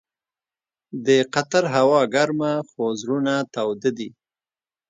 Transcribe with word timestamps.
د 1.05 1.07
قطر 1.33 1.63
هوا 1.75 2.01
ګرمه 2.13 2.51
خو 2.69 2.83
زړونه 3.01 3.33
تاوده 3.55 3.91
دي. 3.97 4.09